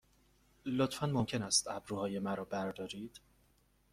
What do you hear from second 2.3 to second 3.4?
بردارید؟